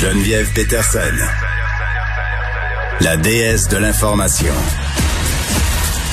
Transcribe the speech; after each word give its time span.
Geneviève 0.00 0.50
Peterson. 0.54 0.98
La 3.02 3.18
déesse 3.18 3.68
de 3.68 3.76
l'information. 3.76 4.54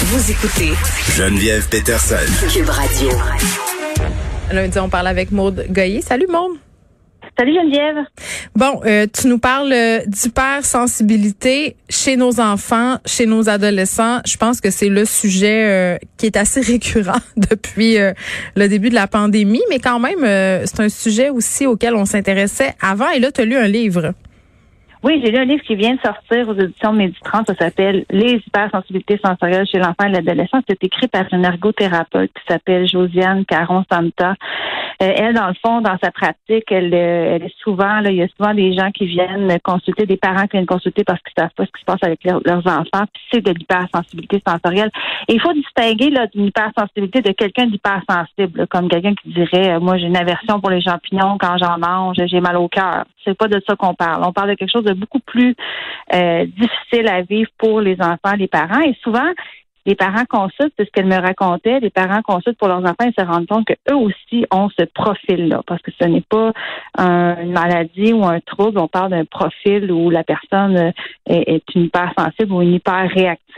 Vous 0.01 0.29
écoutez 0.29 0.73
Geneviève 1.15 1.69
Peterson. 1.69 2.17
Cube 2.51 2.67
Radio. 2.67 3.09
Lundi, 4.51 4.77
on 4.79 4.89
parle 4.89 5.07
avec 5.07 5.31
Maude 5.31 5.67
Goyer. 5.69 6.01
Salut 6.01 6.27
Maude. 6.27 6.57
Salut 7.39 7.53
Geneviève. 7.53 7.97
Bon, 8.55 8.81
euh, 8.83 9.05
tu 9.13 9.27
nous 9.27 9.37
parles 9.37 9.71
euh, 9.71 9.99
d'hypersensibilité 10.07 11.75
chez 11.87 12.15
nos 12.15 12.39
enfants, 12.39 12.97
chez 13.05 13.27
nos 13.27 13.47
adolescents. 13.47 14.21
Je 14.25 14.37
pense 14.37 14.59
que 14.59 14.71
c'est 14.71 14.89
le 14.89 15.05
sujet 15.05 15.65
euh, 15.65 15.97
qui 16.17 16.25
est 16.25 16.35
assez 16.35 16.61
récurrent 16.71 17.19
depuis 17.35 17.99
euh, 17.99 18.13
le 18.55 18.67
début 18.67 18.89
de 18.89 18.95
la 18.95 19.05
pandémie, 19.05 19.61
mais 19.69 19.77
quand 19.77 19.99
même, 19.99 20.23
euh, 20.23 20.63
c'est 20.65 20.79
un 20.79 20.89
sujet 20.89 21.29
aussi 21.29 21.67
auquel 21.67 21.93
on 21.95 22.05
s'intéressait 22.05 22.73
avant. 22.81 23.11
Et 23.11 23.19
là, 23.19 23.31
tu 23.31 23.41
as 23.41 23.45
lu 23.45 23.55
un 23.55 23.67
livre. 23.67 24.13
Oui, 25.07 25.21
j'ai 25.23 25.31
lu 25.31 25.37
un 25.37 25.45
livre 25.45 25.63
qui 25.63 25.75
vient 25.75 25.95
de 25.95 26.01
sortir 26.01 26.49
aux 26.49 26.53
éditions 26.53 26.91
Méditrans. 26.91 27.45
Ça 27.47 27.55
s'appelle 27.55 28.03
Les 28.09 28.41
hypersensibilités 28.45 29.17
sensorielles 29.23 29.65
chez 29.65 29.77
l'enfant 29.77 30.05
et 30.05 30.09
l'adolescent. 30.09 30.59
C'est 30.67 30.83
écrit 30.83 31.07
par 31.07 31.23
une 31.31 31.45
ergothérapeute 31.45 32.29
qui 32.33 32.43
s'appelle 32.45 32.85
Josiane 32.89 33.45
Caron-Santa. 33.45 34.35
Euh, 35.01 35.13
elle, 35.15 35.35
dans 35.35 35.47
le 35.47 35.53
fond, 35.63 35.79
dans 35.79 35.95
sa 36.03 36.11
pratique, 36.11 36.69
elle, 36.71 36.93
euh, 36.93 37.35
elle 37.35 37.43
est 37.43 37.55
souvent, 37.63 38.01
là, 38.01 38.09
il 38.09 38.17
y 38.17 38.21
a 38.21 38.27
souvent 38.35 38.53
des 38.53 38.73
gens 38.73 38.91
qui 38.91 39.05
viennent 39.05 39.57
consulter, 39.63 40.05
des 40.05 40.17
parents 40.17 40.43
qui 40.43 40.57
viennent 40.57 40.65
consulter 40.65 41.05
parce 41.05 41.21
qu'ils 41.21 41.33
savent 41.37 41.53
pas 41.55 41.65
ce 41.65 41.71
qui 41.71 41.79
se 41.79 41.85
passe 41.85 42.01
avec 42.03 42.25
leur- 42.25 42.41
leurs 42.43 42.67
enfants. 42.67 43.05
Puis 43.13 43.23
c'est 43.31 43.41
de 43.45 43.51
l'hypersensibilité 43.51 44.41
sensorielle. 44.45 44.89
Et 45.29 45.35
il 45.35 45.39
faut 45.39 45.53
distinguer 45.53 46.09
là, 46.09 46.27
d'une 46.27 46.47
hypersensibilité 46.47 47.21
de 47.21 47.31
quelqu'un 47.31 47.67
d'hypersensible, 47.67 48.67
comme 48.67 48.89
quelqu'un 48.89 49.13
qui 49.13 49.29
dirait, 49.29 49.75
euh, 49.75 49.79
moi 49.79 49.97
j'ai 49.97 50.07
une 50.07 50.17
aversion 50.17 50.59
pour 50.59 50.71
les 50.71 50.81
champignons 50.81 51.37
quand 51.39 51.57
j'en 51.59 51.77
mange, 51.77 52.17
j'ai 52.25 52.41
mal 52.41 52.57
au 52.57 52.67
cœur. 52.67 53.05
C'est 53.23 53.37
pas 53.37 53.47
de 53.47 53.61
ça 53.67 53.75
qu'on 53.75 53.93
parle. 53.93 54.23
On 54.25 54.31
parle 54.33 54.49
de 54.49 54.55
quelque 54.55 54.71
chose 54.71 54.85
de 54.85 54.96
beaucoup 54.97 55.19
plus 55.19 55.55
euh, 56.13 56.45
difficile 56.45 57.07
à 57.07 57.21
vivre 57.21 57.49
pour 57.57 57.81
les 57.81 57.97
enfants, 58.01 58.35
les 58.37 58.47
parents. 58.47 58.81
Et 58.81 58.95
souvent, 59.03 59.29
les 59.87 59.95
parents 59.95 60.25
consultent, 60.29 60.73
c'est 60.77 60.85
ce 60.85 60.91
qu'elle 60.91 61.05
me 61.05 61.15
racontait, 61.15 61.79
les 61.79 61.89
parents 61.89 62.21
consultent 62.21 62.57
pour 62.57 62.67
leurs 62.67 62.83
enfants 62.83 63.07
et 63.07 63.13
se 63.17 63.25
rendent 63.25 63.47
compte 63.47 63.65
qu'eux 63.65 63.95
aussi 63.95 64.45
ont 64.51 64.69
ce 64.77 64.83
profil-là, 64.83 65.61
parce 65.65 65.81
que 65.81 65.91
ce 65.99 66.05
n'est 66.05 66.25
pas 66.29 66.51
un- 66.97 67.37
une 67.41 67.53
maladie 67.53 68.11
ou 68.11 68.25
un 68.25 68.41
trouble, 68.41 68.79
on 68.79 68.89
parle 68.89 69.11
d'un 69.11 69.23
profil 69.23 69.89
où 69.89 70.09
la 70.09 70.25
personne 70.25 70.77
euh, 70.77 70.91
est, 71.25 71.63
une 71.73 71.85
hypersensible 71.85 72.51
ou 72.51 72.61
une 72.61 72.73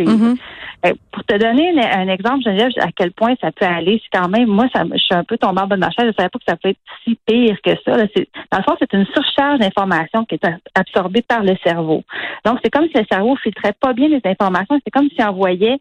Mhm. 0.05 0.37
Euh, 0.85 0.93
Pour 1.11 1.23
te 1.25 1.35
donner 1.37 1.69
un, 1.77 2.01
un 2.01 2.07
exemple, 2.07 2.43
Geneviève, 2.43 2.71
à 2.79 2.91
quel 2.95 3.11
point 3.11 3.33
ça 3.41 3.51
peut 3.51 3.65
aller, 3.65 4.01
c'est 4.01 4.17
quand 4.17 4.29
même, 4.29 4.47
moi, 4.47 4.67
ça, 4.73 4.83
je 4.89 4.97
suis 4.97 5.15
un 5.15 5.23
peu 5.23 5.37
tombée 5.37 5.61
en 5.61 5.67
bas 5.67 5.75
de 5.75 5.81
ma 5.81 5.91
chaise, 5.91 6.07
je 6.07 6.15
savais 6.17 6.29
pas 6.29 6.39
que 6.39 6.45
ça 6.47 6.55
peut 6.55 6.69
être 6.69 6.79
si 7.03 7.17
pire 7.25 7.57
que 7.61 7.71
ça. 7.83 7.97
Là. 7.97 8.05
Dans 8.51 8.57
le 8.59 8.63
fond, 8.63 8.75
c'est 8.79 8.93
une 8.93 9.05
surcharge 9.07 9.59
d'informations 9.59 10.23
qui 10.25 10.35
est 10.35 10.47
absorbée 10.75 11.21
par 11.21 11.43
le 11.43 11.55
cerveau. 11.63 12.03
Donc, 12.45 12.59
c'est 12.63 12.69
comme 12.69 12.87
si 12.87 12.97
le 12.97 13.05
cerveau 13.11 13.35
filtrait 13.37 13.73
pas 13.79 13.93
bien 13.93 14.07
les 14.07 14.21
informations, 14.23 14.79
c'est 14.83 14.91
comme 14.91 15.09
s'il 15.09 15.23
envoyait, 15.23 15.79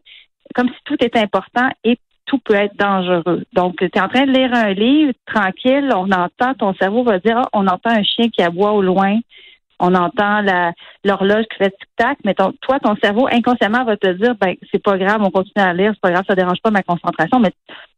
comme 0.53 0.67
si 0.67 0.79
tout 0.83 0.97
était 0.99 1.19
important 1.19 1.69
et 1.83 1.97
tout 2.25 2.39
peut 2.39 2.55
être 2.55 2.75
dangereux. 2.77 3.43
Donc, 3.53 3.77
tu 3.77 3.85
es 3.85 4.01
en 4.01 4.07
train 4.07 4.25
de 4.25 4.31
lire 4.31 4.53
un 4.53 4.73
livre, 4.73 5.13
tranquille, 5.25 5.89
on 5.95 6.11
entend, 6.11 6.53
ton 6.57 6.73
cerveau 6.75 7.03
va 7.03 7.19
dire, 7.19 7.37
Ah, 7.39 7.49
on 7.53 7.67
entend 7.67 7.89
un 7.89 8.03
chien 8.03 8.27
qui 8.29 8.43
aboie 8.43 8.71
au 8.71 8.81
loin, 8.81 9.17
on 9.79 9.95
entend 9.95 10.41
l'horloge 11.03 11.45
qui 11.51 11.57
fait 11.57 11.71
tic-tac, 11.71 12.17
mais 12.25 12.33
ton, 12.33 12.53
toi, 12.61 12.79
ton 12.79 12.95
cerveau 13.01 13.27
inconsciemment 13.31 13.85
va 13.85 13.97
te 13.97 14.11
dire, 14.11 14.35
ben 14.35 14.55
c'est 14.71 14.83
pas 14.83 14.97
grave, 14.97 15.21
on 15.21 15.31
continue 15.31 15.63
à 15.63 15.73
lire, 15.73 15.91
c'est 15.93 16.01
pas 16.01 16.11
grave, 16.11 16.25
ça 16.27 16.35
dérange 16.35 16.61
pas 16.61 16.71
ma 16.71 16.83
concentration, 16.83 17.39
mais 17.39 17.51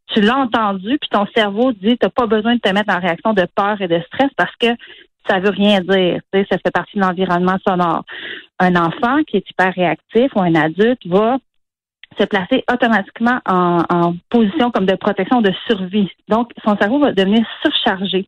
tu 0.08 0.20
l'as 0.20 0.36
entendu, 0.36 0.98
puis 0.98 1.08
ton 1.10 1.26
cerveau 1.34 1.72
dit, 1.72 1.96
t'as 1.98 2.10
pas 2.10 2.26
besoin 2.26 2.54
de 2.54 2.60
te 2.60 2.68
mettre 2.72 2.94
en 2.94 3.00
réaction 3.00 3.32
de 3.32 3.46
peur 3.54 3.80
et 3.80 3.88
de 3.88 4.00
stress 4.06 4.30
parce 4.36 4.54
que 4.56 4.68
ça 5.28 5.38
veut 5.38 5.50
rien 5.50 5.80
dire. 5.80 6.20
Tu 6.32 6.40
sais, 6.40 6.46
ça 6.50 6.58
fait 6.58 6.72
partie 6.72 6.96
de 6.96 7.02
l'environnement 7.02 7.56
sonore. 7.66 8.04
Un 8.58 8.74
enfant 8.76 9.22
qui 9.26 9.36
est 9.36 9.50
hyper 9.50 9.72
réactif 9.74 10.32
ou 10.34 10.40
un 10.40 10.54
adulte 10.54 11.06
va 11.06 11.38
se 12.18 12.24
placer 12.24 12.64
automatiquement 12.70 13.38
en, 13.46 13.82
en 13.88 14.14
position 14.28 14.70
comme 14.70 14.84
de 14.84 14.96
protection, 14.96 15.40
de 15.40 15.52
survie. 15.66 16.10
Donc, 16.28 16.50
son 16.64 16.76
cerveau 16.76 16.98
va 16.98 17.12
devenir 17.12 17.46
surchargé 17.62 18.26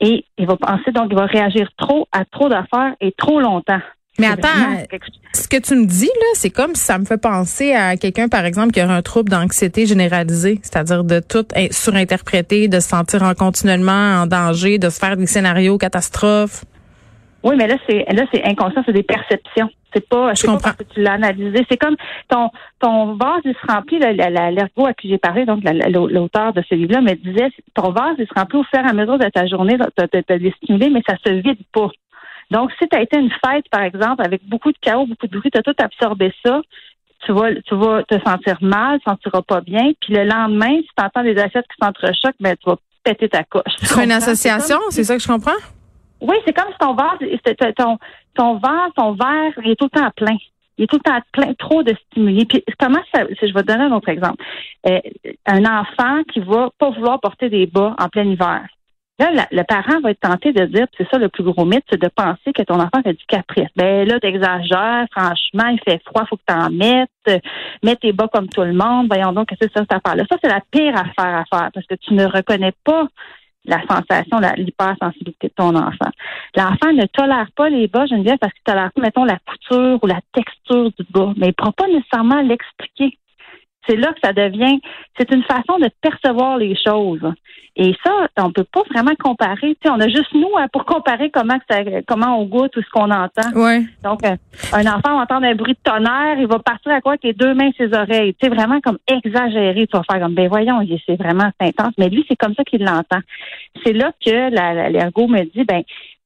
et 0.00 0.24
il 0.38 0.46
va 0.46 0.56
penser, 0.56 0.92
donc, 0.92 1.06
il 1.10 1.16
va 1.16 1.26
réagir 1.26 1.68
trop 1.76 2.06
à 2.12 2.24
trop 2.24 2.48
d'affaires 2.48 2.94
et 3.00 3.12
trop 3.16 3.40
longtemps. 3.40 3.80
Mais 4.18 4.28
attends, 4.28 4.48
ce 5.34 5.46
que 5.46 5.58
tu 5.58 5.74
me 5.76 5.84
dis 5.84 6.06
là, 6.06 6.26
c'est 6.34 6.48
comme 6.48 6.74
si 6.74 6.82
ça 6.82 6.98
me 6.98 7.04
fait 7.04 7.18
penser 7.18 7.72
à 7.74 7.98
quelqu'un, 7.98 8.28
par 8.28 8.46
exemple, 8.46 8.72
qui 8.72 8.82
aurait 8.82 8.94
un 8.94 9.02
trouble 9.02 9.28
d'anxiété 9.28 9.84
généralisée, 9.84 10.58
c'est-à-dire 10.62 11.04
de 11.04 11.20
tout 11.20 11.46
in- 11.54 11.66
surinterpréter, 11.70 12.68
de 12.68 12.80
se 12.80 12.88
sentir 12.88 13.22
en 13.22 13.34
continuellement 13.34 14.22
en 14.22 14.26
danger, 14.26 14.78
de 14.78 14.88
se 14.88 14.98
faire 14.98 15.18
des 15.18 15.26
scénarios 15.26 15.76
catastrophes. 15.76 16.64
Oui, 17.46 17.54
mais 17.56 17.66
là, 17.68 17.76
c'est 17.88 18.04
là, 18.12 18.24
c'est 18.32 18.44
inconscient, 18.44 18.82
c'est 18.84 18.92
des 18.92 19.02
perceptions. 19.02 19.70
C'est 19.94 20.06
pas, 20.06 20.34
Je 20.34 20.40
c'est 20.40 20.46
pas 20.48 20.58
parce 20.62 20.76
que 20.76 20.82
tu 20.94 21.00
l'as 21.00 21.12
analysé. 21.12 21.64
C'est 21.70 21.76
comme 21.78 21.96
ton 22.28 22.50
ton 22.80 23.14
vase, 23.14 23.40
il 23.44 23.54
se 23.54 23.72
remplit. 23.72 23.98
L'ergo 23.98 24.86
à 24.86 24.92
qui 24.92 25.08
j'ai 25.08 25.16
parlé, 25.18 25.46
donc 25.46 25.62
la- 25.64 25.72
la- 25.72 25.88
l'auteur 25.88 26.52
de 26.52 26.62
ce 26.68 26.74
livre-là, 26.74 27.00
me 27.00 27.14
disait, 27.14 27.48
ton 27.74 27.90
vase, 27.92 28.16
il 28.18 28.26
se 28.26 28.34
remplit 28.34 28.58
au 28.58 28.64
fur 28.64 28.80
et 28.84 28.88
à 28.88 28.92
mesure 28.92 29.18
de 29.18 29.28
ta 29.28 29.46
journée, 29.46 29.76
tu 29.96 30.32
as 30.32 30.38
des 30.38 30.52
stimulés, 30.62 30.90
mais 30.90 31.02
ça 31.08 31.16
se 31.24 31.32
vide 31.32 31.58
pas. 31.72 31.88
Donc, 32.50 32.70
si 32.78 32.86
tu 32.88 32.96
as 32.96 33.00
été 33.02 33.16
à 33.16 33.20
une 33.20 33.30
fête, 33.30 33.68
par 33.70 33.82
exemple, 33.82 34.22
avec 34.24 34.46
beaucoup 34.46 34.70
de 34.70 34.78
chaos, 34.80 35.06
beaucoup 35.06 35.26
de 35.26 35.38
bruit, 35.38 35.50
tu 35.50 35.58
as 35.58 35.62
tout 35.62 35.74
absorbé 35.78 36.32
ça, 36.44 36.60
tu 37.24 37.32
vas, 37.32 37.54
tu 37.54 37.74
vas 37.74 38.02
te 38.04 38.14
sentir 38.24 38.58
mal, 38.60 38.98
tu 38.98 39.04
te 39.04 39.10
sentiras 39.10 39.42
pas 39.42 39.60
bien. 39.62 39.92
Puis 40.00 40.14
le 40.14 40.24
lendemain, 40.24 40.76
si 40.80 40.88
tu 40.96 41.04
entends 41.04 41.22
des 41.24 41.36
assiettes 41.38 41.64
qui 41.66 41.76
s'entrechoquent, 41.82 42.36
ben, 42.40 42.54
tu 42.62 42.68
vas 42.70 42.76
péter 43.02 43.28
ta 43.28 43.42
coche. 43.44 43.62
C'est 43.78 44.04
une 44.04 44.12
association, 44.12 44.78
c'est 44.90 45.04
ça 45.04 45.16
que 45.16 45.22
je 45.22 45.26
comprends? 45.28 45.52
Oui, 46.20 46.36
c'est 46.46 46.52
comme 46.52 46.72
si 46.72 46.78
ton 46.78 46.94
vase, 46.94 47.18
c'est- 47.20 47.74
ton, 47.74 47.98
ton 48.34 48.60
ton 48.96 49.12
verre, 49.12 49.52
il 49.64 49.70
est 49.70 49.76
tout 49.76 49.88
le 49.92 50.00
temps 50.00 50.10
plein. 50.16 50.36
Il 50.78 50.84
est 50.84 50.86
tout 50.86 50.96
le 50.96 51.10
temps 51.10 51.20
plein, 51.32 51.54
trop 51.54 51.82
de 51.82 51.94
stimuli. 52.06 52.44
Puis 52.44 52.62
comment 52.78 53.00
ça, 53.14 53.22
je 53.30 53.52
vais 53.52 53.62
te 53.62 53.66
donner 53.66 53.84
un 53.84 53.92
autre 53.92 54.08
exemple. 54.10 54.42
Euh, 54.86 55.00
un 55.46 55.64
enfant 55.64 56.22
qui 56.32 56.40
va 56.40 56.70
pas 56.78 56.90
vouloir 56.90 57.20
porter 57.20 57.48
des 57.48 57.66
bas 57.66 57.94
en 57.98 58.08
plein 58.08 58.24
hiver. 58.24 58.66
Là, 59.18 59.46
le 59.50 59.62
parent 59.62 60.00
va 60.02 60.10
être 60.10 60.20
tenté 60.20 60.52
de 60.52 60.66
dire, 60.66 60.86
c'est 60.98 61.08
ça 61.08 61.16
le 61.16 61.30
plus 61.30 61.42
gros 61.42 61.64
mythe, 61.64 61.84
c'est 61.90 62.00
de 62.00 62.08
penser 62.14 62.52
que 62.54 62.62
ton 62.62 62.74
enfant 62.74 63.00
fait 63.02 63.14
du 63.14 63.24
caprice. 63.26 63.68
Ben 63.74 64.06
là, 64.06 64.20
t'exagères, 64.20 65.06
franchement, 65.10 65.68
il 65.68 65.80
fait 65.86 66.02
froid, 66.04 66.26
faut 66.28 66.36
que 66.36 66.42
t'en 66.46 66.68
mettes, 66.68 67.08
euh, 67.28 67.38
mets 67.82 67.96
tes 67.96 68.12
bas 68.12 68.28
comme 68.30 68.48
tout 68.48 68.60
le 68.60 68.74
monde, 68.74 69.06
voyons 69.08 69.32
donc, 69.32 69.48
que 69.48 69.54
c'est 69.58 69.72
ça, 69.72 69.80
cette 69.80 69.94
affaire-là? 69.94 70.24
Ça, 70.30 70.36
c'est 70.42 70.50
la 70.50 70.60
pire 70.70 70.94
affaire 70.94 71.34
à 71.34 71.44
faire, 71.50 71.70
parce 71.72 71.86
que 71.86 71.94
tu 71.94 72.12
ne 72.12 72.26
reconnais 72.26 72.74
pas 72.84 73.08
la 73.66 73.80
sensation, 73.82 74.38
l'hypersensibilité 74.56 75.48
de 75.48 75.52
ton 75.54 75.74
enfant. 75.74 76.10
L'enfant 76.56 76.92
ne 76.92 77.06
tolère 77.06 77.48
pas 77.56 77.68
les 77.68 77.88
bas, 77.88 78.06
Geneviève, 78.06 78.38
parce 78.38 78.52
qu'il 78.52 78.62
tolère 78.64 78.92
pas, 78.92 79.02
mettons, 79.02 79.24
la 79.24 79.38
couture 79.38 79.98
ou 80.02 80.06
la 80.06 80.20
texture 80.32 80.90
du 80.98 81.06
bas, 81.10 81.32
mais 81.36 81.46
il 81.46 81.48
ne 81.48 81.52
pourra 81.52 81.72
pas 81.72 81.88
nécessairement 81.88 82.40
l'expliquer. 82.42 83.18
C'est 83.88 83.96
là 83.96 84.12
que 84.12 84.20
ça 84.22 84.32
devient, 84.32 84.80
c'est 85.18 85.30
une 85.32 85.42
façon 85.44 85.78
de 85.78 85.88
percevoir 86.00 86.58
les 86.58 86.76
choses. 86.76 87.22
Et 87.78 87.94
ça, 88.02 88.26
on 88.38 88.52
peut 88.52 88.64
pas 88.64 88.82
vraiment 88.90 89.14
comparer. 89.18 89.74
Tu 89.74 89.80
sais, 89.84 89.90
on 89.90 90.00
a 90.00 90.08
juste 90.08 90.32
nous 90.32 90.50
hein, 90.56 90.66
pour 90.72 90.86
comparer 90.86 91.30
comment 91.30 91.58
ça, 91.68 91.80
comment 92.06 92.38
on 92.40 92.46
goûte 92.46 92.74
ou 92.76 92.82
ce 92.82 92.88
qu'on 92.88 93.10
entend. 93.10 93.50
Donc, 94.02 94.24
euh, 94.24 94.34
un 94.72 94.86
enfant 94.86 95.14
va 95.16 95.22
entendre 95.22 95.46
un 95.46 95.54
bruit 95.54 95.74
de 95.74 95.90
tonnerre, 95.90 96.38
il 96.38 96.46
va 96.46 96.58
partir 96.58 96.92
à 96.92 97.02
quoi 97.02 97.12
avec 97.12 97.24
les 97.24 97.34
deux 97.34 97.52
mains 97.52 97.70
ses 97.76 97.92
oreilles. 97.92 98.34
Tu 98.34 98.46
sais, 98.46 98.54
vraiment 98.54 98.80
comme 98.80 98.96
exagéré. 99.06 99.86
Tu 99.86 99.94
vas 99.94 100.04
faire 100.10 100.22
comme, 100.22 100.34
ben 100.34 100.48
voyons, 100.48 100.80
c'est 101.04 101.16
vraiment 101.16 101.50
c'est 101.60 101.68
intense. 101.68 101.92
Mais 101.98 102.08
lui, 102.08 102.24
c'est 102.26 102.36
comme 102.36 102.54
ça 102.54 102.64
qu'il 102.64 102.82
l'entend. 102.82 103.20
C'est 103.84 103.92
là 103.92 104.10
que 104.24 104.90
l'ergo 104.90 105.26
me 105.28 105.44
dit, 105.44 105.64
ben, 105.64 105.82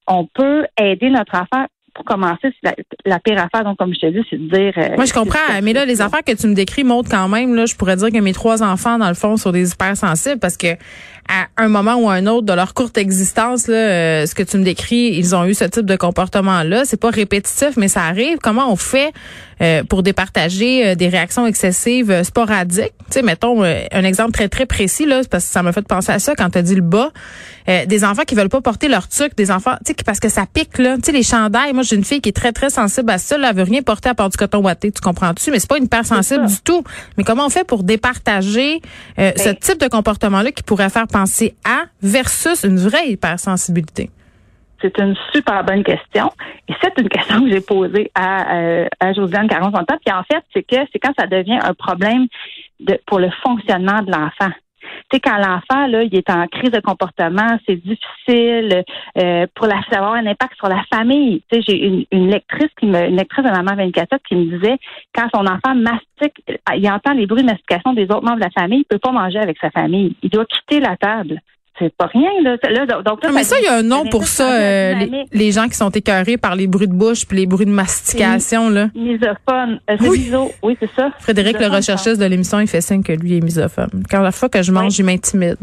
on 0.07 0.27
peut 0.27 0.67
aider 0.81 1.11
notre 1.11 1.35
enfant. 1.35 1.67
Pour 1.95 2.05
commencer, 2.05 2.39
c'est 2.43 2.53
la, 2.63 2.75
la 3.05 3.19
pire 3.19 3.39
affaire, 3.39 3.65
donc 3.65 3.77
comme 3.79 3.93
je 3.95 4.01
te 4.01 4.07
dis, 4.07 4.25
c'est 4.31 4.37
de 4.37 4.49
dire. 4.49 4.73
euh, 4.77 4.97
Moi, 4.97 5.05
je 5.05 5.13
comprends, 5.13 5.39
mais 5.63 5.73
là, 5.73 5.85
les 5.85 6.01
affaires 6.01 6.23
que 6.25 6.33
tu 6.33 6.47
me 6.47 6.55
décris 6.55 6.85
montrent 6.85 7.11
quand 7.11 7.29
même, 7.29 7.55
là, 7.55 7.67
je 7.67 7.75
pourrais 7.77 7.97
dire 7.97 8.11
que 8.11 8.19
mes 8.19 8.33
trois 8.33 8.63
enfants, 8.63 8.99
dans 8.99 9.09
le 9.09 9.15
fond, 9.15 9.37
sont 9.37 9.51
des 9.53 9.71
hypersensibles 9.73 10.39
parce 10.39 10.57
que 10.57 10.75
à 11.29 11.47
un 11.59 11.69
moment 11.69 11.95
ou 11.95 12.09
un 12.11 12.27
autre 12.27 12.47
de 12.47 12.53
leur 12.53 12.75
courte 12.75 12.99
existence, 12.99 13.69
là, 13.69 13.75
euh, 13.77 14.27
ce 14.27 14.35
que 14.35 14.43
tu 14.43 14.57
me 14.59 14.65
décris, 14.65 15.13
ils 15.15 15.35
ont 15.37 15.45
eu 15.45 15.55
ce 15.55 15.65
type 15.65 15.87
de 15.87 15.95
comportement-là. 15.97 16.85
C'est 16.85 17.01
pas 17.01 17.11
répétitif, 17.11 17.77
mais 17.77 17.89
ça 17.89 18.03
arrive. 18.03 18.39
Comment 18.43 18.73
on 18.73 18.77
fait 18.77 19.13
euh, 19.63 19.85
pour 19.85 20.03
départager 20.03 20.87
euh, 20.87 20.95
des 20.95 21.09
réactions 21.09 21.47
excessives 21.47 22.11
euh, 22.11 22.25
sporadiques. 22.25 22.95
Tu 23.07 23.15
sais, 23.15 23.23
mettons 23.23 23.63
euh, 23.63 23.83
un 23.93 24.05
exemple 24.05 24.33
très 24.33 24.49
très 24.49 24.67
précis 24.67 25.07
là, 25.07 25.23
parce 25.31 25.47
que 25.47 25.53
ça 25.53 25.63
m'a 25.63 25.73
fait 25.73 25.87
penser 25.87 26.13
à 26.13 26.19
ça 26.19 26.35
quand 26.35 26.51
tu 26.51 26.59
as 26.59 26.63
dit 26.63 26.75
le 26.75 26.83
bas. 26.83 27.11
Euh, 27.69 27.85
des 27.87 28.05
enfants 28.05 28.23
qui 28.27 28.35
veulent 28.35 28.49
pas 28.49 28.61
porter 28.61 28.89
leur 28.89 29.09
tuque, 29.09 29.37
des 29.37 29.51
enfants, 29.51 29.77
tu 29.85 29.93
sais, 29.93 30.05
parce 30.05 30.19
que 30.19 30.29
ça 30.29 30.45
pique 30.53 30.79
là. 30.79 30.97
Tu 30.97 31.03
sais, 31.05 31.13
les 31.13 31.23
chandails. 31.23 31.73
Moi, 31.73 31.83
j'ai 31.83 31.97
une 31.97 32.05
fille 32.05 32.21
qui 32.21 32.31
est 32.31 32.37
très 32.37 32.53
très 32.53 32.71
sensible 32.71 33.11
à 33.11 33.19
ça. 33.19 33.39
Là, 33.39 33.51
elle 33.51 33.57
veut 33.57 33.63
rien 33.63 33.83
porter 33.83 34.09
à 34.09 34.15
part 34.15 34.31
du 34.31 34.37
coton 34.37 34.63
ouaté. 34.63 34.91
Tu 34.91 35.01
comprends-tu? 35.01 35.51
Mais 35.51 35.59
c'est 35.59 35.69
pas 35.69 35.79
une 35.79 35.85
hypersensible 35.85 36.47
du 36.47 36.61
tout. 36.65 36.83
Mais 37.17 37.25
comment 37.25 37.47
on 37.47 37.51
fait 37.51 37.65
pour 37.65 37.83
départager 37.83 38.81
euh, 39.19 39.33
ce 39.37 39.51
type 39.51 39.79
de 39.81 39.89
comportement-là 39.89 40.53
qui 40.53 40.63
pourrait 40.63 40.91
faire 40.91 41.07
penser 41.07 41.55
à 41.65 41.85
versus 42.03 42.65
une 42.65 42.79
vraie 42.79 43.09
hypersensibilité? 43.09 44.11
C'est 44.81 44.99
une 44.99 45.17
super 45.33 45.65
bonne 45.65 45.85
question. 45.85 46.31
Et 46.69 46.75
c'est 46.83 46.99
une 46.99 47.09
question 47.09 47.43
que 47.43 47.51
j'ai 47.51 47.61
posée 47.61 48.11
à, 48.15 48.57
euh, 48.57 48.87
à 48.99 49.13
Josiane 49.13 49.49
caron 49.49 49.71
temps. 49.71 49.99
Puis 50.05 50.15
en 50.15 50.23
fait, 50.25 50.43
c'est 50.55 50.63
que 50.63 50.77
c'est 50.93 50.99
quand 50.99 51.13
ça 51.19 51.27
devient 51.27 51.59
un 51.63 51.75
problème 51.75 52.27
pour 53.07 53.19
le 53.19 53.31
fonctionnement 53.43 54.03
de 54.03 54.11
l'enfant. 54.11 54.53
Tu 54.81 55.17
sais, 55.17 55.21
quand 55.21 55.37
l'enfant, 55.37 55.87
là, 55.87 56.03
il 56.03 56.15
est 56.15 56.31
en 56.31 56.47
crise 56.47 56.71
de 56.71 56.81
comportement, 56.81 57.59
c'est 57.67 57.77
difficile 57.77 58.83
euh, 59.19 59.47
pour 59.55 59.67
la, 59.67 59.81
avoir 59.93 60.15
un 60.15 60.27
impact 60.27 60.55
sur 60.57 60.69
la 60.69 60.83
famille. 60.93 61.43
Tu 61.51 61.59
sais, 61.59 61.65
j'ai 61.69 61.85
une, 61.85 62.05
une 62.11 62.31
lectrice 62.31 62.71
qui 62.79 62.87
me, 62.87 63.09
une 63.09 63.17
lectrice 63.17 63.45
de 63.45 63.51
maman 63.51 63.77
24 63.77 64.17
qui 64.27 64.37
me 64.37 64.59
disait 64.59 64.79
quand 65.15 65.29
son 65.35 65.47
enfant 65.47 65.75
mastique, 65.75 66.43
il 66.75 66.91
entend 66.91 67.13
les 67.13 67.27
bruits 67.27 67.43
de 67.43 67.51
mastication 67.51 67.93
des 67.93 68.05
autres 68.05 68.25
membres 68.25 68.37
de 68.37 68.45
la 68.45 68.51
famille, 68.51 68.81
il 68.81 68.85
peut 68.85 68.99
pas 68.99 69.13
manger 69.13 69.39
avec 69.39 69.59
sa 69.59 69.71
famille. 69.71 70.17
Il 70.23 70.31
doit 70.31 70.47
quitter 70.47 70.81
la 70.81 70.97
table. 70.97 71.41
C'est 71.79 71.95
pas 71.97 72.07
rien, 72.07 72.31
là. 72.43 72.57
Là, 72.69 72.87
donc, 73.03 73.25
là, 73.25 73.31
mais 73.33 73.43
ça, 73.43 73.57
il 73.59 73.65
y 73.65 73.69
a 73.69 73.77
un 73.77 73.83
nom 73.83 74.05
pour 74.07 74.25
ça, 74.25 74.53
euh, 74.53 74.95
les, 75.33 75.51
gens 75.53 75.67
qui 75.67 75.77
sont 75.77 75.89
écœurés 75.91 76.37
par 76.37 76.55
les 76.55 76.67
bruits 76.67 76.89
de 76.89 76.93
bouche 76.93 77.27
puis 77.27 77.39
les 77.39 77.47
bruits 77.47 77.65
de 77.65 77.71
mastication, 77.71 78.69
là. 78.69 78.89
Misophone. 78.95 79.81
Euh, 79.89 79.97
Oui. 80.01 80.19
miso. 80.21 80.51
Oui, 80.63 80.77
c'est 80.79 80.91
ça. 80.95 81.11
Frédéric, 81.21 81.59
le 81.59 81.69
recherchiste 81.69 82.21
de 82.21 82.27
l'émission, 82.27 82.61
il 82.61 82.67
fait 82.67 82.83
signe 82.83 83.03
que 83.03 83.13
lui 83.13 83.39
est 83.39 83.41
misophone. 83.41 84.03
Quand 84.11 84.21
la 84.21 84.33
fois 84.33 84.49
que 84.51 84.63
je 84.63 84.73
mange, 84.73 84.93
Oui. 84.93 84.97
il 84.99 85.05
m'intimide. 85.07 85.57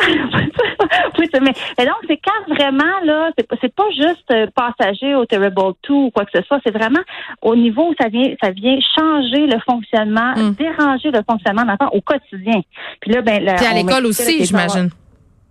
oui, 0.08 1.26
mais, 1.42 1.52
et 1.78 1.84
donc, 1.84 1.96
c'est 2.08 2.18
quand 2.24 2.54
vraiment, 2.54 2.84
là, 3.04 3.30
c'est 3.60 3.74
pas, 3.74 3.84
juste 3.90 4.30
euh, 4.30 4.46
passager 4.54 5.14
au 5.14 5.24
Terrible 5.24 5.72
2 5.88 5.94
ou 5.94 6.10
quoi 6.10 6.24
que 6.24 6.30
ce 6.34 6.42
soit, 6.46 6.58
c'est 6.64 6.72
vraiment 6.72 7.00
au 7.42 7.56
niveau 7.56 7.90
où 7.90 7.94
ça 8.00 8.08
vient, 8.08 8.32
ça 8.42 8.50
vient 8.50 8.78
changer 8.96 9.46
le 9.46 9.58
fonctionnement, 9.68 10.32
Mm. 10.36 10.54
déranger 10.54 11.10
le 11.10 11.20
fonctionnement 11.28 11.62
de 11.62 11.68
l'enfant 11.68 11.90
au 11.92 12.00
quotidien. 12.00 12.60
Puis 13.00 13.12
là, 13.12 13.22
ben, 13.22 13.42
là, 13.42 13.54
Puis 13.54 13.66
à 13.66 13.74
l'école 13.74 14.06
aussi, 14.06 14.44
j'imagine. 14.44 14.90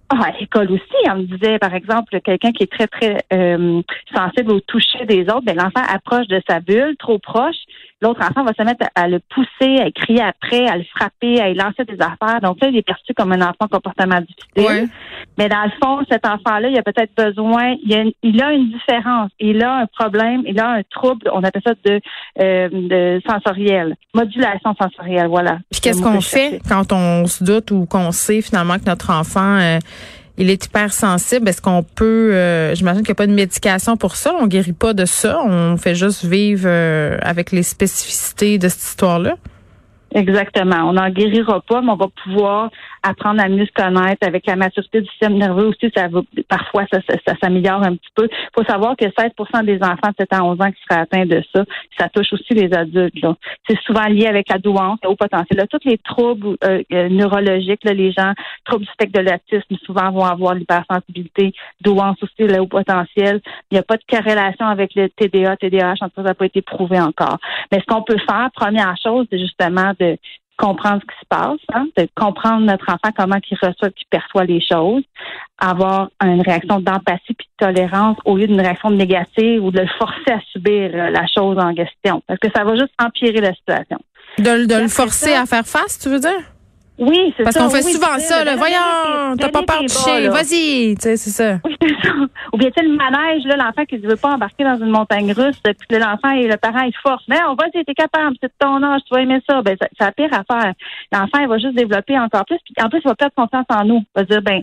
Ah, 0.10 0.28
à 0.28 0.32
l'école 0.40 0.72
aussi, 0.72 1.10
on 1.10 1.18
me 1.18 1.24
disait, 1.24 1.60
par 1.60 1.74
exemple, 1.74 2.22
quelqu'un 2.22 2.54
qui 2.54 2.64
est 2.64 2.72
très, 2.72 2.88
très 2.88 3.18
euh, 3.34 3.82
sensible 4.16 4.54
au 4.54 4.60
toucher 4.62 5.06
des 5.06 5.24
autres, 5.24 5.44
ben, 5.44 5.58
l'enfant 5.58 5.84
approche 5.90 6.28
de 6.28 6.42
sa 6.48 6.62
bulle, 6.62 6.96
trop 6.98 7.20
proche. 7.20 7.58
L'autre 8.02 8.22
enfant 8.22 8.44
va 8.44 8.54
se 8.54 8.64
mettre 8.64 8.86
à, 8.96 9.04
à 9.04 9.08
le 9.08 9.20
pousser, 9.20 9.80
à 9.80 9.90
crier 9.92 10.22
après, 10.22 10.68
à 10.68 10.78
le 10.78 10.84
frapper, 10.96 11.42
à 11.42 11.50
lui 11.50 11.56
lancer 11.56 11.84
des 11.86 11.98
affaires. 12.00 12.42
Donc 12.42 12.58
là, 12.62 12.70
il 12.70 12.78
est 12.78 12.86
perçu 12.86 13.14
comme 13.16 13.32
un 13.32 13.42
enfant 13.42 13.68
comportement 13.72 14.22
difficile. 14.22 14.90
Mais 15.38 15.50
dans 15.50 15.64
le 15.64 15.72
fond, 15.82 16.04
cet 16.10 16.26
enfant-là, 16.26 16.70
il 16.70 16.78
a 16.78 16.84
peut-être 16.84 17.12
besoin, 17.16 17.76
il 17.84 17.94
a, 17.94 18.02
une, 18.02 18.12
il 18.24 18.42
a 18.42 18.54
une 18.54 18.72
différence, 18.72 19.32
il 19.40 19.64
a 19.64 19.78
un 19.78 19.86
problème, 19.88 20.44
il 20.46 20.60
a 20.60 20.70
un 20.70 20.82
trouble, 20.90 21.30
on 21.34 21.44
appelle 21.44 21.62
ça 21.66 21.74
de, 21.86 22.00
euh, 22.40 22.70
de 22.72 23.22
sensoriel, 23.28 23.96
modulation 24.14 24.76
sensorielle, 24.80 25.28
voilà. 25.28 25.60
Puis 25.72 25.82
qu'est-ce 25.82 26.02
qu'on 26.02 26.22
fait 26.22 26.60
quand 26.68 26.92
on 26.92 27.26
se 27.26 27.44
doute 27.44 27.72
ou 27.72 27.86
qu'on 27.86 28.12
sait 28.12 28.42
finalement 28.42 28.78
que 28.78 28.86
notre 28.86 29.12
enfant 29.12 29.58
euh, 29.58 29.80
il 30.38 30.50
est 30.50 30.66
hypersensible? 30.66 31.50
Est-ce 31.50 31.62
qu'on 31.62 31.84
peut, 31.84 32.34
euh, 32.34 32.76
j'imagine 32.76 33.02
qu'il 33.02 33.10
n'y 33.10 33.16
a 33.16 33.16
pas 33.16 33.28
de 33.28 33.34
médication 33.34 33.98
pour 33.98 34.16
ça, 34.16 34.34
on 34.40 34.48
guérit 34.48 34.74
pas 34.74 34.94
de 34.94 35.06
ça, 35.06 35.40
on 35.44 35.78
fait 35.78 35.96
juste 35.96 36.26
vivre 36.26 36.64
euh, 36.66 37.18
avec 37.22 37.52
les 37.52 37.64
spécificités 37.64 38.58
de 38.58 38.70
cette 38.70 38.84
histoire-là? 38.84 39.36
Exactement. 40.18 40.90
On 40.90 40.94
n'en 40.94 41.12
guérira 41.12 41.62
pas, 41.62 41.80
mais 41.82 41.92
on 41.92 41.96
va 41.96 42.08
pouvoir 42.24 42.72
apprendre 43.04 43.40
à 43.40 43.48
mieux 43.48 43.68
se 43.68 43.72
connaître. 43.72 44.26
Avec 44.28 44.48
la 44.48 44.56
maturité 44.56 45.02
du 45.02 45.08
système 45.10 45.36
nerveux 45.38 45.68
aussi, 45.68 45.92
ça 45.96 46.08
va, 46.08 46.22
parfois, 46.50 46.86
ça, 46.92 47.00
ça, 47.08 47.18
ça 47.24 47.36
s'améliore 47.40 47.84
un 47.84 47.96
petit 47.96 48.10
peu. 48.16 48.28
Il 48.32 48.50
faut 48.58 48.66
savoir 48.66 48.96
que 48.98 49.06
16% 49.06 49.64
des 49.64 49.78
enfants 49.84 50.10
de 50.10 50.16
7 50.18 50.34
à 50.34 50.44
11 50.44 50.60
ans 50.60 50.72
qui 50.72 50.82
seraient 50.90 51.02
atteints 51.02 51.28
de 51.28 51.44
ça, 51.54 51.66
ça 52.00 52.10
touche 52.10 52.34
aussi 52.34 52.56
les 52.56 52.74
adultes. 52.74 53.22
là. 53.22 53.36
C'est 53.70 53.80
souvent 53.82 54.06
lié 54.06 54.26
avec 54.26 54.50
la 54.50 54.58
douance, 54.58 54.98
haut 55.06 55.16
potentiel. 55.16 55.68
Tous 55.70 55.88
les 55.88 56.00
troubles 56.00 56.58
euh, 56.64 56.82
euh, 56.92 57.10
neurologiques, 57.10 57.84
là, 57.84 57.94
les 57.94 58.12
gens, 58.12 58.34
troubles 58.66 58.86
du 58.86 58.92
spectre 58.92 59.22
de 59.22 59.30
l'autisme, 59.30 59.76
souvent 59.86 60.10
vont 60.10 60.26
avoir 60.26 60.56
l'hypersensibilité, 60.56 61.54
douance 61.82 62.18
aussi, 62.24 62.50
le 62.52 62.60
haut 62.60 62.66
potentiel. 62.68 63.40
Il 63.70 63.76
n'y 63.76 63.80
a 63.80 63.84
pas 63.84 63.98
de 63.98 64.04
corrélation 64.10 64.66
avec 64.66 64.96
le 64.96 65.10
TDA, 65.10 65.58
TDAH, 65.58 65.98
en 66.02 66.10
tout 66.10 66.16
cas, 66.16 66.24
ça 66.24 66.30
n'a 66.30 66.34
pas 66.34 66.48
été 66.48 66.64
prouvé 66.64 67.00
encore. 67.00 67.38
Mais 67.72 67.80
ce 67.80 67.86
qu'on 67.86 68.02
peut 68.02 68.18
faire, 68.28 68.50
première 68.56 68.96
chose, 69.04 69.28
c'est 69.30 69.38
justement 69.38 69.92
de 70.00 70.07
comprendre 70.58 71.02
ce 71.04 71.06
qui 71.14 71.20
se 71.22 71.28
passe, 71.30 71.60
hein, 71.74 71.86
de 71.98 72.08
comprendre 72.16 72.66
notre 72.66 72.86
enfant, 72.90 73.14
comment 73.16 73.38
il 73.52 73.58
reçoit, 73.62 73.92
qu'il 73.92 74.08
perçoit 74.10 74.44
les 74.46 74.60
choses, 74.60 75.04
avoir 75.60 76.10
une 76.24 76.42
réaction 76.42 76.80
d'empathie 76.80 77.36
puis 77.36 77.48
de 77.60 77.66
tolérance 77.68 78.18
au 78.26 78.38
lieu 78.38 78.48
d'une 78.48 78.60
réaction 78.62 78.90
négative 78.90 79.64
ou 79.64 79.70
de 79.70 79.82
le 79.82 79.88
forcer 80.00 80.32
à 80.32 80.40
subir 80.52 80.90
euh, 80.94 81.10
la 81.12 81.26
chose 81.28 81.58
en 81.60 81.76
question. 81.76 82.24
Parce 82.28 82.40
que 82.40 82.48
ça 82.56 82.64
va 82.64 82.76
juste 82.76 82.94
empirer 83.00 83.40
la 83.40 83.54
situation. 83.54 84.00
De, 84.40 84.66
de 84.66 84.82
le 84.82 84.88
forcer 84.88 85.32
ça- 85.32 85.42
à 85.42 85.46
faire 85.46 85.66
face, 85.66 86.00
tu 86.00 86.10
veux 86.10 86.20
dire? 86.20 86.42
Oui, 87.00 87.34
c'est 87.38 87.44
Parce 87.44 87.56
ça. 87.56 87.64
qu'on 87.64 87.70
fait 87.70 87.86
oui, 87.86 87.92
souvent 87.94 88.18
ça, 88.18 88.44
là. 88.44 88.54
de- 88.54 88.58
Voyons, 88.58 89.36
de- 89.36 89.38
t'as 89.40 89.50
pas 89.50 89.62
de- 89.62 89.66
peur 89.66 89.82
chien, 89.88 90.20
là. 90.22 90.30
vas-y, 90.32 90.96
tu 90.96 91.02
sais, 91.02 91.18
c'est 91.18 91.30
ça. 91.30 91.60
Oui, 91.64 91.76
ça. 92.04 92.10
Ou 92.54 92.58
bien, 92.58 92.70
tu 92.72 92.80
sais, 92.82 92.88
le 92.88 92.96
manège, 92.96 93.44
là, 93.46 93.56
l'enfant 93.56 93.86
qui 93.86 94.00
ne 94.00 94.08
veut 94.10 94.16
pas 94.16 94.34
embarquer 94.34 94.64
dans 94.64 94.78
une 94.78 94.90
montagne 94.90 95.32
russe, 95.32 95.62
puis 95.64 96.00
l'enfant 96.00 96.32
et 96.32 96.48
le 96.48 96.58
parent, 96.58 96.82
ils 96.82 96.96
forcent. 97.04 97.28
Mais 97.28 97.38
on 97.48 97.54
va 97.56 97.70
dire, 97.70 97.84
t'es 97.86 97.94
capable, 97.94 98.36
c'est 98.42 98.48
de 98.48 98.54
ton 98.60 98.82
âge, 98.84 99.02
tu 99.08 99.14
vas 99.14 99.22
aimer 99.22 99.40
ça. 99.48 99.62
Ben, 99.62 99.78
ça- 99.80 99.88
c'est 99.98 100.04
la 100.06 100.12
pire 100.12 100.30
affaire. 100.34 100.74
L'enfant, 101.12 101.40
il 101.42 101.48
va 101.48 101.58
juste 101.60 101.76
développer 101.76 102.18
encore 102.18 102.46
plus, 102.46 102.58
puis 102.66 102.74
en 102.84 102.90
plus, 102.90 103.00
il 103.04 103.08
va 103.08 103.16
perdre 103.16 103.36
confiance 103.36 103.66
en 103.70 103.86
nous. 103.86 103.98
Il 104.00 104.20
va 104.20 104.24
dire, 104.24 104.42
ben, 104.42 104.62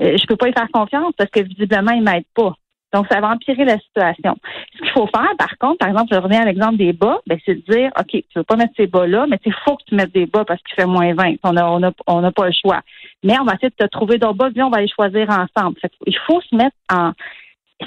euh, 0.00 0.16
je 0.20 0.26
peux 0.26 0.36
pas 0.36 0.48
y 0.48 0.52
faire 0.52 0.68
confiance 0.72 1.12
parce 1.16 1.30
que 1.30 1.40
visiblement, 1.40 1.92
il 1.92 2.02
m'aide 2.02 2.24
pas. 2.34 2.52
Donc, 2.96 3.06
ça 3.10 3.20
va 3.20 3.28
empirer 3.28 3.66
la 3.66 3.78
situation. 3.78 4.36
Ce 4.72 4.78
qu'il 4.78 4.90
faut 4.92 5.06
faire, 5.14 5.28
par 5.38 5.58
contre, 5.58 5.76
par 5.76 5.90
exemple, 5.90 6.08
je 6.10 6.18
reviens 6.18 6.40
à 6.40 6.44
l'exemple 6.46 6.78
des 6.78 6.94
bas, 6.94 7.18
ben, 7.26 7.38
c'est 7.44 7.56
de 7.56 7.70
dire, 7.70 7.90
OK, 7.98 8.08
tu 8.10 8.24
veux 8.34 8.42
pas 8.42 8.56
mettre 8.56 8.72
ces 8.74 8.86
bas-là, 8.86 9.26
mais 9.28 9.38
il 9.44 9.52
faut 9.66 9.76
que 9.76 9.82
tu 9.86 9.94
mettes 9.94 10.14
des 10.14 10.24
bas 10.24 10.46
parce 10.46 10.62
qu'il 10.62 10.74
fait 10.74 10.86
moins 10.86 11.12
20. 11.12 11.34
On 11.42 11.52
n'a 11.52 11.70
on 11.70 11.82
a, 11.82 11.90
on 12.06 12.24
a 12.24 12.32
pas 12.32 12.46
le 12.46 12.54
choix. 12.58 12.80
Mais 13.22 13.38
on 13.38 13.44
va 13.44 13.52
essayer 13.52 13.68
de 13.68 13.84
te 13.84 13.90
trouver 13.90 14.16
d'autres 14.16 14.38
bas, 14.38 14.48
puis 14.50 14.62
on 14.62 14.70
va 14.70 14.80
les 14.80 14.88
choisir 14.88 15.28
ensemble. 15.28 15.76
Il 16.06 16.16
faut 16.26 16.40
se 16.40 16.56
mettre 16.56 16.76
en. 16.90 17.12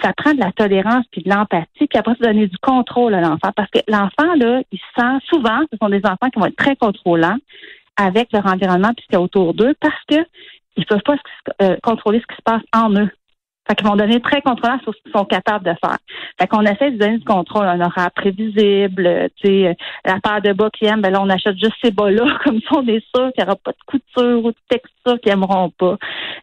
Ça 0.03 0.13
prend 0.15 0.35
de 0.35 0.39
la 0.39 0.51
tolérance 0.51 1.05
puis 1.11 1.23
de 1.23 1.29
l'empathie, 1.31 1.87
puis 1.87 1.97
après, 1.97 2.13
se 2.13 2.21
donner 2.21 2.45
du 2.45 2.57
contrôle 2.59 3.15
à 3.15 3.21
l'enfant. 3.21 3.49
Parce 3.55 3.71
que 3.71 3.79
l'enfant, 3.87 4.35
là, 4.35 4.61
il 4.71 4.77
se 4.77 5.01
sent 5.01 5.25
souvent, 5.27 5.59
ce 5.71 5.77
sont 5.81 5.89
des 5.89 6.05
enfants 6.05 6.29
qui 6.31 6.39
vont 6.39 6.45
être 6.45 6.55
très 6.55 6.75
contrôlants 6.75 7.37
avec 7.97 8.31
leur 8.31 8.45
environnement 8.45 8.93
puis 8.95 9.03
ce 9.03 9.07
qu'il 9.07 9.13
y 9.13 9.17
a 9.17 9.21
autour 9.21 9.55
d'eux 9.55 9.73
parce 9.81 10.03
que 10.07 10.23
ils 10.77 10.85
peuvent 10.85 11.01
pas 11.03 11.15
euh, 11.63 11.77
contrôler 11.81 12.21
ce 12.21 12.27
qui 12.27 12.35
se 12.35 12.43
passe 12.43 12.61
en 12.73 12.93
eux. 12.93 13.09
Fait 13.69 13.75
qu'ils 13.75 13.87
vont 13.87 13.95
donner 13.95 14.19
très 14.19 14.41
contrôlant 14.41 14.79
sur 14.79 14.95
ce 14.95 15.01
qu'ils 15.03 15.11
sont 15.11 15.25
capables 15.25 15.63
de 15.63 15.75
faire. 15.79 15.97
Fait 16.39 16.47
qu'on 16.47 16.63
essaie 16.63 16.89
de 16.89 16.97
donner 16.97 17.19
du 17.19 17.23
contrôle, 17.23 17.67
un 17.67 17.79
horaire 17.81 18.09
prévisible, 18.15 19.05
euh, 19.05 19.27
tu 19.35 19.47
sais, 19.47 19.67
euh, 19.67 19.73
la 20.05 20.19
paire 20.19 20.41
de 20.41 20.53
bas 20.53 20.71
qu'ils 20.71 20.87
aiment, 20.87 21.01
ben 21.01 21.11
là, 21.11 21.21
on 21.21 21.29
achète 21.29 21.55
juste 21.55 21.75
ces 21.83 21.91
bas-là, 21.91 22.25
comme 22.43 22.59
ça, 22.61 22.77
on 22.77 22.87
est 22.87 23.05
sûr 23.15 23.31
qu'il 23.33 23.43
n'y 23.43 23.47
aura 23.47 23.55
pas 23.57 23.71
de 23.71 23.77
couture 23.85 24.43
ou 24.43 24.49
de 24.49 24.57
texture 24.67 25.19
qu'ils 25.21 25.33
aimeront 25.33 25.69
pas. 25.69 25.97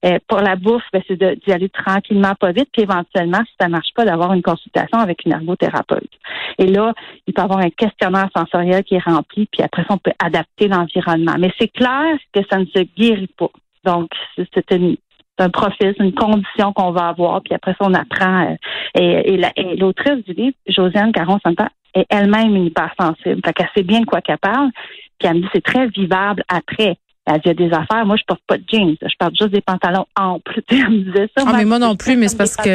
Euh, 0.05 0.19
pour 0.29 0.39
la 0.41 0.55
bouffe, 0.55 0.85
ben, 0.93 1.03
c'est 1.09 1.17
d'y 1.17 1.53
aller 1.53 1.69
tranquillement, 1.69 2.35
pas 2.39 2.53
vite, 2.53 2.69
puis 2.73 2.83
éventuellement, 2.83 3.41
si 3.45 3.53
ça 3.61 3.69
marche 3.69 3.93
pas, 3.93 4.05
d'avoir 4.05 4.33
une 4.33 4.43
consultation 4.43 4.99
avec 4.99 5.25
une 5.25 5.33
ergothérapeute. 5.33 6.11
Et 6.59 6.67
là, 6.67 6.95
il 7.27 7.35
peut 7.35 7.43
avoir 7.43 7.59
un 7.59 7.71
questionnaire 7.71 8.29
sensoriel 8.37 8.85
qui 8.85 8.95
est 8.95 9.05
rempli, 9.05 9.47
puis 9.47 9.65
après 9.65 9.83
ça, 9.83 9.95
on 9.95 9.99
peut 9.99 10.13
adapter 10.23 10.69
l'environnement. 10.69 11.35
Mais 11.41 11.51
c'est 11.59 11.73
clair 11.73 12.17
que 12.33 12.41
ça 12.49 12.59
ne 12.59 12.67
se 12.67 12.85
guérit 12.97 13.31
pas. 13.37 13.51
Donc, 13.85 14.11
c'est 14.37 14.71
une 14.73 14.97
un 15.39 15.51
profil, 15.51 15.95
c'est 15.97 16.05
une 16.05 16.15
condition 16.15 16.73
qu'on 16.73 16.93
va 16.93 17.09
avoir, 17.09 17.43
puis 17.43 17.55
après 17.55 17.73
ça, 17.73 17.79
on 17.89 17.95
apprend. 17.95 18.51
euh, 18.51 18.57
et 18.95 19.35
et 19.35 19.37
la- 19.37 19.53
et 19.57 19.77
l'autrice 19.77 20.25
du 20.25 20.33
livre, 20.33 20.57
Josiane 20.67 21.13
Caron-Santa, 21.13 21.69
est 21.95 22.07
elle-même 22.11 22.55
une 22.57 22.67
hypersensible. 22.67 23.41
Fait 23.45 23.53
qu'elle 23.53 23.71
sait 23.77 23.83
bien 23.83 24.01
de 24.01 24.07
quoi 24.07 24.21
qu'elle 24.21 24.39
parle, 24.39 24.71
puis 25.19 25.29
elle 25.29 25.37
me 25.37 25.41
dit 25.43 25.49
c'est 25.55 25.65
très 25.65 25.87
vivable 25.89 26.43
après. 26.49 26.97
Elle 27.29 27.35
dit, 27.35 27.41
il 27.47 27.49
y 27.49 27.65
a 27.65 27.69
des 27.69 27.75
affaires, 27.75 28.07
moi, 28.07 28.15
je 28.17 28.23
porte 28.25 28.41
pas 28.47 28.57
de 28.57 28.63
jeans, 28.73 28.95
je 29.03 29.15
porte 29.19 29.33
juste 29.37 29.51
des 29.53 29.61
pantalons 29.61 30.07
amples. 30.15 30.61
Elle 30.71 30.91
me 30.91 30.99
disait 30.99 31.29
ça. 31.37 31.45
Ah, 31.47 31.55
mais 31.57 31.65
moi 31.65 31.81
non 31.81 31.97
plus, 31.97 32.17
mais 32.17 32.29
c'est 32.29 32.37
parce 32.37 32.55
que 32.55 32.71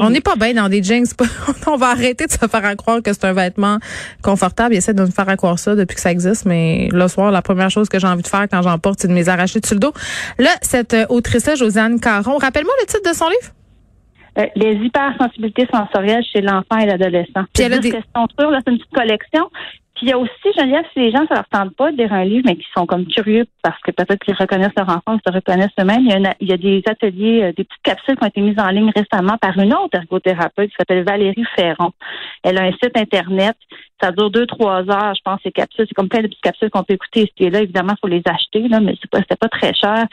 on 0.00 0.10
n'est 0.10 0.20
pas 0.20 0.36
bien 0.36 0.52
dans 0.52 0.68
des 0.68 0.82
jeans. 0.82 1.06
on 1.66 1.76
va 1.76 1.86
arrêter 1.88 2.26
de 2.26 2.30
se 2.30 2.36
faire 2.46 2.76
croire 2.76 3.02
que 3.02 3.12
c'est 3.14 3.24
un 3.24 3.32
vêtement 3.32 3.78
confortable. 4.22 4.74
Ils 4.74 4.78
essaient 4.78 4.92
de 4.92 5.02
nous 5.02 5.10
faire 5.10 5.34
croire 5.38 5.58
ça 5.58 5.74
depuis 5.74 5.94
que 5.94 6.00
ça 6.02 6.10
existe, 6.12 6.44
mais 6.44 6.88
le 6.92 7.08
soir, 7.08 7.30
la 7.30 7.40
première 7.40 7.70
chose 7.70 7.88
que 7.88 7.98
j'ai 7.98 8.06
envie 8.06 8.22
de 8.22 8.28
faire 8.28 8.46
quand 8.50 8.60
j'en 8.60 8.78
porte, 8.78 9.00
c'est 9.00 9.08
de 9.08 9.12
me 9.14 9.18
les 9.18 9.30
arracher 9.30 9.60
dessus 9.60 9.74
le 9.74 9.80
dos. 9.80 9.92
Là, 10.38 10.50
cette 10.60 10.92
euh, 10.92 11.06
autrice-là, 11.08 11.54
Josiane 11.54 11.98
Caron, 11.98 12.36
rappelle-moi 12.36 12.74
le 12.82 12.86
titre 12.86 13.08
de 13.10 13.14
son 13.16 13.28
livre? 13.28 13.52
Euh, 14.38 14.44
les 14.56 14.74
hypersensibilités 14.74 15.66
sensorielles 15.72 16.22
chez 16.30 16.42
l'enfant 16.42 16.76
et 16.78 16.84
l'adolescent. 16.84 17.44
Puis 17.54 17.62
elle 17.64 17.72
a 17.72 17.78
des- 17.78 17.90
c'est 17.92 17.98
une 18.70 18.78
petite 18.78 18.94
collection. 18.94 19.48
Puis 19.96 20.04
il 20.06 20.10
y 20.10 20.12
a 20.12 20.18
aussi, 20.18 20.52
Geneviève, 20.54 20.84
si 20.92 21.00
les 21.00 21.10
gens, 21.10 21.26
ça 21.26 21.36
leur 21.36 21.48
tente 21.48 21.74
pas 21.74 21.90
de 21.90 21.96
lire 21.96 22.12
un 22.12 22.24
livre, 22.24 22.44
mais 22.44 22.56
qui 22.56 22.66
sont 22.76 22.84
comme 22.84 23.06
curieux 23.06 23.46
parce 23.62 23.80
que 23.80 23.90
peut-être 23.92 24.22
qu'ils 24.22 24.34
reconnaissent 24.34 24.76
leur 24.76 24.90
enfant 24.90 25.14
ou 25.14 25.18
se 25.26 25.32
reconnaissent 25.32 25.70
eux-mêmes, 25.80 26.06
il 26.38 26.48
y, 26.48 26.52
a 26.52 26.56
des 26.58 26.82
ateliers, 26.86 27.44
euh, 27.44 27.52
des 27.56 27.64
petites 27.64 27.82
capsules 27.82 28.14
qui 28.14 28.22
ont 28.22 28.28
été 28.28 28.42
mises 28.42 28.58
en 28.58 28.68
ligne 28.68 28.92
récemment 28.94 29.38
par 29.38 29.58
une 29.58 29.72
autre 29.72 29.94
ergothérapeute 29.94 30.68
qui 30.68 30.76
s'appelle 30.78 31.02
Valérie 31.02 31.46
Ferron. 31.56 31.92
Elle 32.42 32.58
a 32.58 32.64
un 32.64 32.72
site 32.72 32.94
Internet. 32.94 33.56
Ça 34.02 34.12
dure 34.12 34.30
deux, 34.30 34.44
trois 34.44 34.80
heures, 34.90 35.14
je 35.14 35.22
pense, 35.24 35.40
ces 35.42 35.50
capsules. 35.50 35.86
C'est 35.88 35.94
comme 35.94 36.10
plein 36.10 36.20
de 36.20 36.26
petites 36.26 36.42
capsules 36.42 36.68
qu'on 36.68 36.82
peut 36.82 36.92
écouter 36.92 37.20
ici 37.20 37.32
et 37.46 37.50
là. 37.50 37.62
Évidemment, 37.62 37.94
il 37.96 38.00
faut 38.00 38.08
les 38.08 38.22
acheter, 38.26 38.68
là, 38.68 38.80
mais 38.80 38.94
c'était 39.00 39.36
pas 39.36 39.48
très 39.48 39.72
cher. 39.72 40.04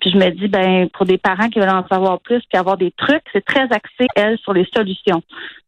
Puis 0.00 0.12
je 0.12 0.18
me 0.18 0.30
dis, 0.30 0.46
ben, 0.46 0.88
pour 0.90 1.04
des 1.04 1.18
parents 1.18 1.48
qui 1.48 1.58
veulent 1.58 1.68
en 1.68 1.86
savoir 1.88 2.20
plus 2.20 2.40
puis 2.48 2.60
avoir 2.60 2.76
des 2.76 2.92
trucs, 2.92 3.24
c'est 3.32 3.44
très 3.44 3.64
axé, 3.72 4.06
elle, 4.14 4.38
sur 4.38 4.52
les 4.52 4.68
solutions. 4.72 5.22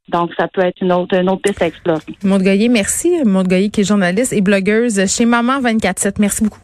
Donc, 0.09 0.31
ça 0.37 0.49
peut 0.49 0.63
être 0.63 0.81
une 0.83 0.93
autre, 0.93 1.17
une 1.17 1.31
autre 1.31 1.43
piste 1.43 1.63
à 1.63 1.67
explorer. 1.67 2.01
Maude 2.23 2.43
Goyer, 2.43 2.69
merci. 2.69 3.23
Maude 3.25 3.49
Goyer 3.49 3.71
qui 3.71 3.81
est 3.81 3.85
journaliste 3.85 4.33
et 4.33 4.41
blogueuse 4.41 5.07
chez 5.07 5.25
Maman 5.25 5.61
24-7. 5.61 6.15
Merci 6.19 6.45
beaucoup. 6.45 6.59